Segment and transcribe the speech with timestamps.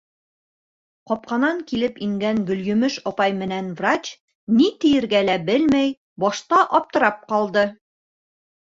[1.09, 4.11] Ҡапҡанан килеп ингән Гөлйемеш апай менән врач,
[4.57, 5.95] ни тиергә лә белмәй,
[6.27, 7.71] башта аптырап ҡалды.